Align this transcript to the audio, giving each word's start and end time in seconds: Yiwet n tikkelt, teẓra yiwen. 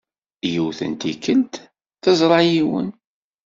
Yiwet 0.51 0.79
n 0.91 0.93
tikkelt, 1.01 1.53
teẓra 2.03 2.39
yiwen. 2.51 2.89